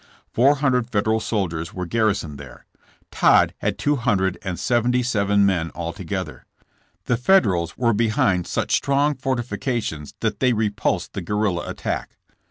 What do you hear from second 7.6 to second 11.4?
were behind such strong fortifications that they repulsed the